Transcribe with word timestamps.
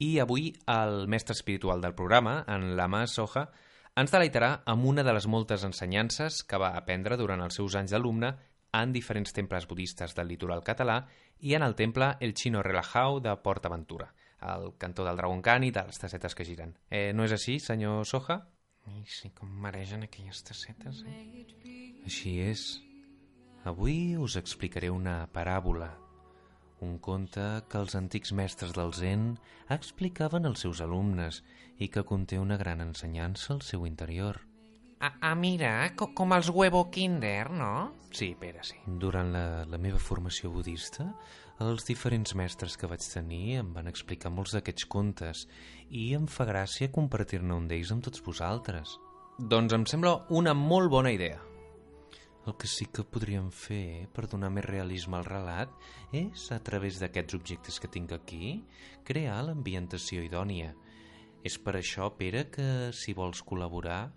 I 0.00 0.14
avui 0.22 0.54
el 0.72 1.06
mestre 1.12 1.34
espiritual 1.36 1.82
del 1.84 1.94
programa, 1.94 2.38
en 2.48 2.74
Lama 2.76 3.02
Soja, 3.06 3.50
ens 4.00 4.12
deleitarà 4.14 4.62
amb 4.72 4.86
una 4.88 5.02
de 5.04 5.12
les 5.12 5.26
moltes 5.28 5.66
ensenyances 5.66 6.40
que 6.48 6.60
va 6.60 6.70
aprendre 6.78 7.18
durant 7.20 7.42
els 7.44 7.58
seus 7.58 7.76
anys 7.76 7.92
d'alumne 7.92 8.30
en 8.80 8.94
diferents 8.94 9.34
temples 9.36 9.66
budistes 9.68 10.14
del 10.16 10.30
litoral 10.32 10.62
català 10.64 11.02
i 11.44 11.52
en 11.58 11.66
el 11.66 11.76
temple 11.76 12.14
El 12.20 12.32
Chino 12.32 12.62
Relajao 12.62 13.20
de 13.20 13.34
Port 13.44 13.66
Aventura, 13.66 14.08
al 14.40 14.70
cantó 14.78 15.04
del 15.04 15.20
Dragon 15.20 15.42
Khan 15.42 15.68
i 15.68 15.72
de 15.74 15.84
les 15.84 16.00
tassetes 16.00 16.34
que 16.34 16.46
giren. 16.48 16.76
Eh, 16.88 17.12
no 17.12 17.26
és 17.28 17.36
així, 17.36 17.58
senyor 17.60 18.06
Soja? 18.08 18.40
Ai, 18.88 19.02
sí, 19.04 19.34
com 19.36 19.50
maregen 19.62 20.06
aquelles 20.06 20.40
tassetes. 20.48 21.04
Eh? 21.04 22.00
Així 22.06 22.38
és. 22.40 22.70
Avui 23.68 24.16
us 24.16 24.38
explicaré 24.40 24.88
una 24.88 25.26
paràbola, 25.34 25.90
un 26.86 26.98
conte 26.98 27.46
que 27.68 27.80
els 27.80 27.96
antics 27.98 28.32
mestres 28.36 28.72
del 28.76 28.92
Zen 28.96 29.34
explicaven 29.68 30.48
als 30.48 30.64
seus 30.64 30.80
alumnes 30.84 31.42
i 31.78 31.88
que 31.88 32.04
conté 32.04 32.38
una 32.38 32.58
gran 32.60 32.80
ensenyança 32.84 33.54
al 33.54 33.62
seu 33.66 33.86
interior. 33.86 34.40
Ah, 35.00 35.14
ah 35.20 35.34
mira, 35.34 35.72
co 35.96 36.10
com 36.14 36.34
els 36.36 36.50
huevo 36.52 36.86
kinder, 36.92 37.50
no? 37.50 37.72
Sí, 38.12 38.34
Pere, 38.38 38.60
sí. 38.66 38.76
Durant 38.84 39.32
la, 39.32 39.44
la 39.64 39.78
meva 39.80 39.98
formació 39.98 40.50
budista, 40.52 41.06
els 41.64 41.86
diferents 41.88 42.34
mestres 42.36 42.76
que 42.76 42.88
vaig 42.88 43.04
tenir 43.04 43.60
em 43.60 43.72
van 43.76 43.88
explicar 43.88 44.32
molts 44.32 44.56
d'aquests 44.56 44.88
contes 44.92 45.46
i 45.88 46.10
em 46.16 46.26
fa 46.28 46.48
gràcia 46.48 46.92
compartir-ne 46.92 47.56
un 47.56 47.68
d'ells 47.68 47.92
amb 47.96 48.04
tots 48.08 48.24
vosaltres. 48.24 48.96
Doncs 49.40 49.76
em 49.76 49.86
sembla 49.88 50.18
una 50.36 50.52
molt 50.56 50.92
bona 50.92 51.12
idea. 51.16 51.40
El 52.48 52.54
que 52.56 52.66
sí 52.70 52.86
que 52.88 53.04
podríem 53.04 53.50
fer 53.52 54.08
per 54.16 54.24
donar 54.30 54.48
més 54.50 54.64
realisme 54.64 55.18
al 55.18 55.26
relat 55.28 55.72
és, 56.16 56.46
a 56.54 56.58
través 56.64 56.96
d'aquests 57.02 57.36
objectes 57.36 57.76
que 57.78 57.90
tinc 57.92 58.14
aquí, 58.16 58.62
crear 59.04 59.42
l'ambientació 59.44 60.24
idònia. 60.24 60.72
És 61.44 61.58
per 61.60 61.76
això, 61.78 62.08
Pere, 62.16 62.46
que 62.52 62.90
si 62.96 63.12
vols 63.16 63.42
col·laborar... 63.44 64.10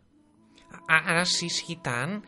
Ah, 0.88 1.04
ara 1.14 1.26
sí, 1.30 1.50
sí, 1.54 1.78
tant. 1.84 2.22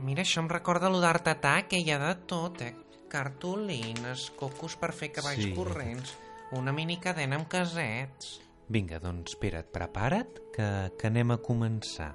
Mira, 0.00 0.22
això 0.22 0.40
em 0.44 0.48
recorda 0.48 0.88
lo 0.92 1.00
d'Art 1.02 1.26
Attack, 1.32 1.72
que 1.72 1.80
hi 1.80 1.90
ha 1.92 1.98
de 2.00 2.12
tot, 2.30 2.60
eh? 2.64 2.74
Cartolines, 3.10 4.28
cocos 4.38 4.76
per 4.78 4.92
fer 4.94 5.10
cavalls 5.12 5.42
Sí. 5.42 5.50
corrents, 5.56 6.14
una 6.52 6.72
mini 6.72 7.00
cadena 7.00 7.36
amb 7.40 7.48
casets... 7.50 8.38
Vinga, 8.70 9.00
doncs, 9.02 9.34
Pere, 9.40 9.64
prepara't, 9.66 10.38
que, 10.54 10.68
que 10.96 11.08
anem 11.10 11.32
a 11.34 11.40
començar. 11.42 12.12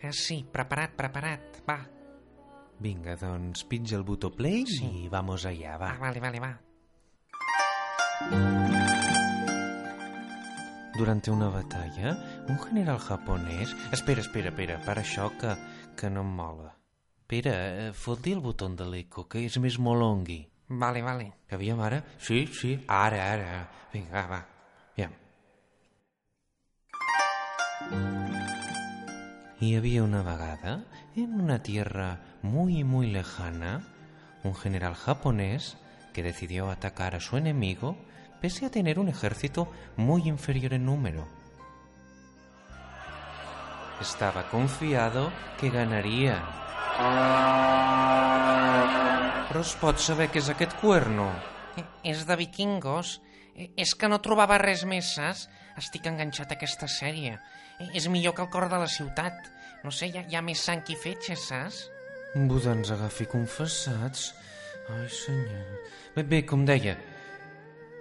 Eh, 0.00 0.08
sí, 0.16 0.40
preparat, 0.50 0.94
preparat, 0.96 1.58
va. 1.68 1.82
Vinga, 2.80 3.16
doncs 3.18 3.64
pitja 3.66 3.96
el 3.98 4.04
botó 4.06 4.30
play 4.30 4.64
Sí. 4.66 4.86
i 5.04 5.08
vamos 5.08 5.44
allá, 5.46 5.76
va. 5.78 5.90
Ah, 5.92 5.98
vale, 5.98 6.20
vale, 6.20 6.40
va. 6.40 6.60
Durante 10.96 11.30
una 11.30 11.48
batalla, 11.48 12.16
un 12.48 12.58
general 12.58 12.98
japonès... 12.98 13.74
Espera, 13.92 14.20
espera, 14.20 14.50
espera, 14.50 14.80
para 14.84 15.02
això 15.02 15.30
que, 15.38 15.54
que 15.96 16.10
no 16.10 16.22
em 16.26 16.32
mola. 16.40 16.72
Pere, 17.28 17.52
eh, 17.54 17.92
fot-li 17.94 18.32
el 18.34 18.40
botó 18.42 18.68
de 18.74 18.86
l'eco, 18.88 19.28
que 19.28 19.44
és 19.46 19.58
més 19.62 19.78
molongui. 19.78 20.40
Vale, 20.68 21.02
vale. 21.02 21.32
Que 21.46 21.54
aviam 21.54 21.80
ara? 21.80 22.02
Sí, 22.18 22.46
sí, 22.52 22.74
ara, 22.88 23.22
ara. 23.32 23.68
Vinga, 23.92 24.26
va, 24.26 24.26
va. 24.28 24.40
Aviam. 24.96 25.12
Y 29.60 29.76
había 29.76 30.02
una 30.02 30.22
vagada, 30.22 30.84
en 31.16 31.40
una 31.40 31.62
tierra 31.62 32.20
muy, 32.42 32.84
muy 32.84 33.10
lejana, 33.10 33.82
un 34.44 34.54
general 34.54 34.94
japonés 34.94 35.76
que 36.12 36.22
decidió 36.22 36.70
atacar 36.70 37.14
a 37.16 37.20
su 37.20 37.36
enemigo 37.36 37.96
pese 38.40 38.66
a 38.66 38.70
tener 38.70 38.98
un 39.00 39.08
ejército 39.08 39.70
muy 39.96 40.28
inferior 40.28 40.74
en 40.74 40.86
número. 40.86 41.26
Estaba 44.00 44.48
confiado 44.48 45.32
que 45.58 45.70
ganaría. 45.70 46.38
Però 49.48 49.62
es 49.64 49.72
pot 49.80 49.98
saber 49.98 50.28
què 50.30 50.38
és 50.42 50.50
aquest 50.52 50.74
cuerno? 50.78 51.30
Eh, 51.78 51.84
És 52.12 52.26
de 52.28 52.36
vikingos. 52.36 53.16
Eh, 53.56 53.72
És 53.76 53.94
que 53.96 54.06
no 54.06 54.20
trobava 54.22 54.58
res 54.60 54.84
més, 54.84 55.14
saps? 55.16 55.48
Estic 55.80 56.06
enganxat 56.06 56.52
a 56.52 56.58
aquesta 56.58 56.86
sèrie. 56.86 57.38
És 57.94 58.08
millor 58.10 58.34
que 58.34 58.42
el 58.42 58.50
cor 58.50 58.68
de 58.70 58.80
la 58.80 58.88
ciutat. 58.90 59.46
No 59.84 59.92
sé, 59.94 60.08
hi 60.10 60.18
ha, 60.18 60.24
hi 60.26 60.38
ha 60.38 60.42
més 60.42 60.62
sang 60.66 60.82
i 60.90 60.96
fetge, 60.98 61.36
saps? 61.38 61.84
Buda 62.34 62.74
ens 62.74 62.90
agafi 62.94 63.26
confessats. 63.30 64.32
Ai, 64.88 65.06
senyor. 65.12 65.68
Bé, 66.16 66.24
bé, 66.24 66.42
com 66.48 66.64
deia, 66.66 66.96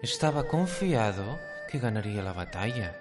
estaba 0.02 0.48
confiado 0.48 1.38
que 1.70 1.80
ganaría 1.80 2.24
la 2.24 2.34
batalla, 2.34 2.94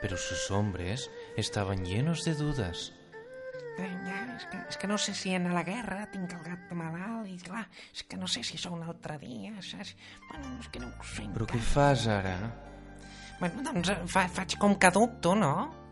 pero 0.00 0.16
sus 0.16 0.50
hombres 0.50 1.10
estaban 1.36 1.84
llenos 1.84 2.24
de 2.24 2.34
dudas. 2.34 2.92
Eh, 3.78 3.90
ja, 4.06 4.18
és, 4.36 4.44
que, 4.50 4.58
és 4.70 4.76
que 4.78 4.86
no 4.86 4.96
sé 4.98 5.14
si 5.18 5.34
anar 5.34 5.50
a 5.50 5.58
la 5.58 5.64
guerra 5.66 6.04
tinc 6.12 6.32
el 6.36 6.42
gat 6.46 6.74
malalt 6.78 7.26
i 7.26 7.38
clar, 7.42 7.64
és 7.90 8.04
que 8.06 8.18
no 8.18 8.28
sé 8.30 8.44
si 8.46 8.58
sou 8.60 8.76
un 8.76 8.84
altre 8.86 9.18
dia, 9.18 9.54
saps? 9.66 9.96
Bueno, 10.28 10.52
és 10.62 10.68
que 10.70 10.82
no 10.82 10.92
ho 10.92 11.08
sé 11.10 11.26
Però 11.34 11.48
què 11.50 11.58
fas 11.58 12.06
ara? 12.10 12.36
Bueno, 13.40 13.64
doncs 13.66 13.90
eh, 13.90 13.98
fa, 14.06 14.28
faig 14.30 14.54
com 14.62 14.78
que 14.78 14.92
dubto, 14.94 15.34
no? 15.34 15.83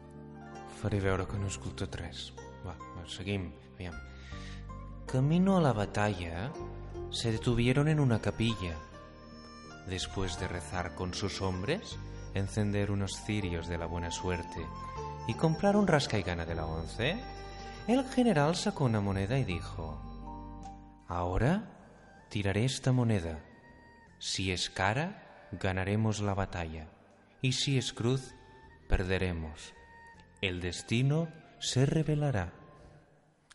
Faré 0.82 0.98
veure 0.98 1.28
que 1.30 1.38
no 1.38 1.46
escolto 1.46 1.86
res. 1.94 2.32
Va, 2.66 2.74
va, 2.74 3.06
seguim. 3.06 3.52
Camino 5.06 5.56
a 5.56 5.60
la 5.60 5.72
batalla, 5.72 6.50
se 7.10 7.30
detuvieron 7.30 7.86
en 7.86 8.00
una 8.00 8.20
capilla. 8.20 8.74
Después 9.86 10.40
de 10.40 10.48
rezar 10.48 10.96
con 10.96 11.14
sus 11.14 11.40
hombres, 11.40 11.96
encender 12.34 12.90
unos 12.90 13.12
cirios 13.24 13.68
de 13.68 13.78
la 13.78 13.86
buena 13.86 14.10
suerte 14.10 14.66
y 15.28 15.34
comprar 15.34 15.76
un 15.76 15.86
rasca 15.86 16.18
y 16.18 16.22
gana 16.22 16.46
de 16.46 16.54
la 16.56 16.66
once, 16.66 17.16
el 17.86 18.04
general 18.06 18.56
sacó 18.56 18.84
una 18.84 19.00
moneda 19.00 19.38
y 19.38 19.44
dijo, 19.44 20.00
Ahora 21.06 22.26
tiraré 22.28 22.64
esta 22.64 22.90
moneda. 22.90 23.38
Si 24.18 24.50
es 24.50 24.68
cara, 24.68 25.48
ganaremos 25.52 26.20
la 26.20 26.34
batalla. 26.34 26.88
Y 27.40 27.52
si 27.52 27.78
es 27.78 27.92
cruz, 27.92 28.34
perderemos. 28.88 29.74
El 30.42 30.60
destino 30.60 31.28
se 31.60 31.86
revelará. 31.86 32.50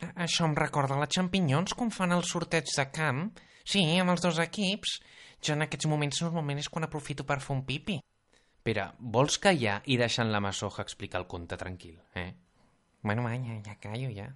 A- 0.01 0.13
Això 0.25 0.45
em 0.47 0.55
recorda 0.55 0.97
les 1.01 1.09
Champinyons 1.13 1.73
quan 1.77 1.91
fan 1.91 2.13
el 2.15 2.23
sorteig 2.23 2.65
de 2.77 2.85
camp. 2.95 3.27
Sí, 3.67 3.83
amb 3.99 4.13
els 4.15 4.21
dos 4.23 4.39
equips. 4.39 4.97
Jo 5.43 5.53
en 5.53 5.65
aquests 5.67 5.85
moments 5.91 6.21
normalment 6.23 6.57
és 6.63 6.69
quan 6.69 6.85
aprofito 6.87 7.25
per 7.27 7.39
fer 7.43 7.53
un 7.57 7.65
pipi. 7.67 7.99
Pere, 8.63 8.87
vols 8.99 9.37
callar 9.37 9.81
i 9.85 9.97
deixant 9.99 10.31
la 10.31 10.39
masoja 10.43 10.81
explicar 10.83 11.21
el 11.21 11.27
conte 11.27 11.57
tranquil, 11.57 11.99
eh? 12.15 12.33
Bueno, 13.03 13.23
va, 13.23 13.35
ja, 13.37 13.59
ja 13.63 13.75
callo, 13.79 14.09
ja. 14.11 14.31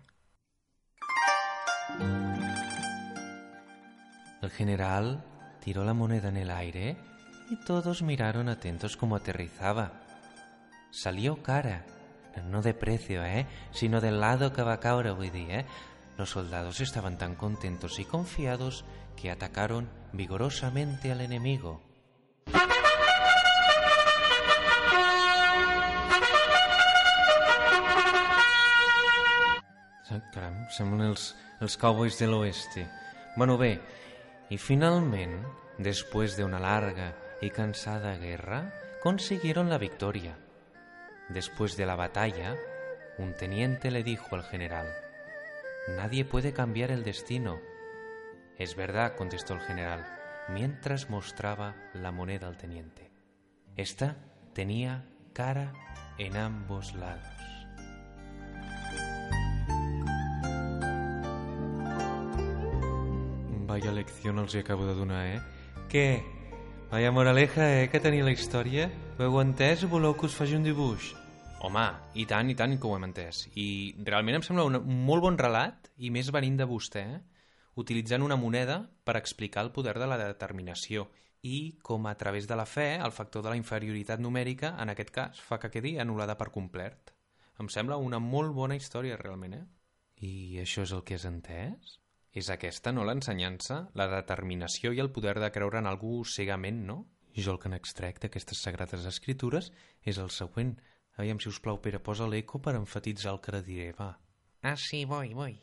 El 4.41 4.49
general 4.51 5.23
tiró 5.63 5.83
la 5.85 5.93
moneda 5.93 6.29
en 6.29 6.37
el 6.37 6.49
aire 6.51 6.97
y 7.49 7.55
todos 7.65 8.01
miraron 8.01 8.49
atentos 8.49 8.95
cómo 8.97 9.15
aterrizaba. 9.15 9.91
Salió 10.91 11.41
cara, 11.43 11.85
no 12.45 12.61
de 12.61 12.73
precio, 12.73 13.23
¿eh? 13.23 13.47
sino 13.71 14.01
del 14.01 14.19
lado 14.19 14.53
que 14.53 14.63
va 14.63 14.73
a 14.73 14.79
caure, 14.79 15.11
vull 15.11 15.31
dir, 15.31 15.51
¿eh? 15.51 15.65
Los 16.17 16.31
soldados 16.31 16.81
estaban 16.81 17.17
tan 17.17 17.35
contentos 17.35 17.99
y 17.99 18.05
confiados 18.05 18.85
que 19.15 19.31
atacaron 19.31 19.89
vigorosamente 20.13 21.11
al 21.11 21.21
enemigo. 21.21 21.81
Caram, 30.31 30.55
semblen 30.71 31.09
els, 31.09 31.31
els 31.63 31.75
cowboys 31.79 32.17
de 32.19 32.27
l'oeste. 32.27 32.85
Bueno, 33.35 33.57
bé, 33.57 33.81
y 34.49 34.57
finalmente, 34.57 35.47
después 35.77 36.37
de 36.37 36.43
una 36.43 36.59
larga 36.59 37.15
y 37.41 37.49
cansada 37.49 38.17
guerra, 38.17 38.73
consiguieron 39.01 39.69
la 39.69 39.77
victoria. 39.77 40.37
Después 41.33 41.77
de 41.77 41.85
la 41.85 41.95
batalla, 41.95 42.57
un 43.17 43.33
teniente 43.33 43.89
le 43.89 44.03
dijo 44.03 44.35
al 44.35 44.43
general, 44.43 44.87
Nadie 45.87 46.25
puede 46.25 46.51
cambiar 46.51 46.91
el 46.91 47.03
destino. 47.03 47.59
Es 48.57 48.75
verdad, 48.75 49.15
contestó 49.15 49.53
el 49.53 49.61
general, 49.61 50.05
mientras 50.49 51.09
mostraba 51.09 51.75
la 51.93 52.11
moneda 52.11 52.47
al 52.47 52.57
teniente. 52.57 53.11
Esta 53.77 54.17
tenía 54.53 55.05
cara 55.33 55.73
en 56.17 56.35
ambos 56.35 56.93
lados. 56.93 57.25
Vaya 63.71 63.93
lecció 63.95 64.35
els 64.35 64.53
hi 64.53 64.59
acabo 64.65 64.83
de 64.83 64.93
donar, 64.93 65.25
eh? 65.31 65.39
Què? 65.87 66.19
Vaya 66.91 67.11
moraleja, 67.15 67.69
eh, 67.79 67.87
que 67.89 68.03
tenia 68.03 68.27
la 68.27 68.35
història? 68.35 68.89
Ho 69.15 69.23
heu 69.23 69.39
entès 69.39 69.85
o 69.87 69.87
voleu 69.87 70.11
que 70.11 70.27
us 70.27 70.35
faci 70.35 70.59
un 70.59 70.67
dibuix? 70.67 71.20
Home, 71.61 71.83
i 72.17 72.23
tant, 72.25 72.49
i 72.49 72.55
tant 72.57 72.73
que 72.81 72.89
ho 72.89 72.95
hem 72.97 73.03
entès. 73.05 73.43
I 73.53 73.93
realment 74.07 74.39
em 74.39 74.45
sembla 74.45 74.65
un, 74.65 74.79
molt 75.05 75.21
bon 75.21 75.37
relat, 75.37 75.91
i 76.01 76.09
més 76.13 76.31
venint 76.33 76.57
de 76.57 76.65
vostè, 76.65 77.03
eh? 77.17 77.19
utilitzant 77.77 78.25
una 78.25 78.35
moneda 78.35 78.79
per 79.05 79.15
explicar 79.19 79.63
el 79.65 79.71
poder 79.75 79.93
de 80.01 80.07
la 80.09 80.17
determinació 80.19 81.05
i 81.41 81.77
com 81.81 82.05
a 82.09 82.15
través 82.17 82.47
de 82.49 82.57
la 82.57 82.65
fe 82.65 82.95
el 82.97 83.13
factor 83.13 83.45
de 83.45 83.53
la 83.53 83.59
inferioritat 83.59 84.19
numèrica, 84.21 84.75
en 84.81 84.89
aquest 84.93 85.13
cas, 85.13 85.39
fa 85.41 85.57
que 85.61 85.71
quedi 85.73 85.95
anul·lada 86.01 86.35
per 86.37 86.51
complet. 86.53 87.13
Em 87.61 87.69
sembla 87.69 88.01
una 88.01 88.19
molt 88.19 88.53
bona 88.57 88.77
història, 88.77 89.17
realment, 89.21 89.57
eh? 89.57 89.65
I 90.21 90.61
això 90.61 90.85
és 90.85 90.93
el 90.93 91.05
que 91.05 91.17
has 91.17 91.25
entès? 91.29 91.97
És 92.33 92.49
aquesta, 92.53 92.93
no, 92.93 93.05
l'ensenyança? 93.05 93.83
La 93.97 94.07
determinació 94.09 94.93
i 94.93 95.01
el 95.03 95.11
poder 95.13 95.37
de 95.41 95.49
creure 95.53 95.81
en 95.81 95.89
algú 95.89 96.21
cegament, 96.25 96.85
no? 96.87 97.03
Jo 97.37 97.55
el 97.55 97.61
que 97.63 97.71
n'extrec 97.71 98.21
d'aquestes 98.21 98.61
sagrades 98.65 99.05
escritures 99.07 99.71
és 100.05 100.19
el 100.21 100.29
següent. 100.33 100.75
Aviam, 101.21 101.37
si 101.37 101.51
us 101.51 101.59
plau, 101.61 101.77
Pere, 101.77 101.99
posa 102.01 102.25
l'eco 102.25 102.57
per 102.57 102.73
enfatitzar 102.73 103.35
el 103.35 103.41
que 103.45 103.59
diré, 103.61 103.91
va. 103.93 104.15
Ah, 104.65 104.73
sí, 104.75 105.03
voy, 105.05 105.35
voy. 105.37 105.59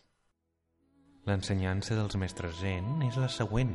L'ensenyança 1.26 1.96
dels 1.98 2.14
mestres 2.14 2.60
zen 2.62 3.02
és 3.08 3.18
la 3.18 3.28
següent. 3.28 3.74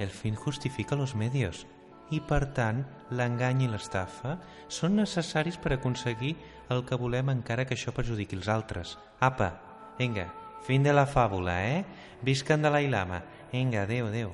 El 0.00 0.08
fin 0.08 0.34
justifica 0.34 0.96
los 0.96 1.12
medios 1.14 1.66
i, 2.10 2.22
per 2.24 2.40
tant, 2.56 2.80
l'engany 3.12 3.66
i 3.66 3.68
l'estafa 3.68 4.38
són 4.72 4.96
necessaris 4.98 5.60
per 5.60 5.74
aconseguir 5.76 6.34
el 6.72 6.86
que 6.88 6.98
volem 6.98 7.30
encara 7.36 7.66
que 7.68 7.76
això 7.76 7.92
perjudiqui 7.92 8.40
els 8.40 8.48
altres. 8.48 8.96
Apa, 9.20 9.52
vinga, 10.00 10.30
fin 10.64 10.82
de 10.82 10.96
la 10.96 11.04
fàbula, 11.06 11.60
eh? 11.68 11.84
Visca 12.24 12.56
en 12.56 12.64
Dalai 12.64 12.88
Lama. 12.88 13.20
Vinga, 13.52 13.84
adeu, 13.84 14.08
adeu. 14.08 14.32